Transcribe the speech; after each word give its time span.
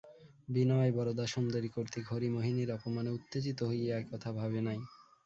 বিনয় 0.47 0.91
বরদাসুন্দরী-কর্তৃক 0.95 2.05
হরিমোহিনীর 2.11 2.69
অপমানে 2.71 3.09
উত্তেজিত 3.11 3.59
হইয়া 3.69 3.95
এ 3.97 4.09
কথা 4.11 4.29
ভাবে 4.39 4.59
নাই। 4.67 4.79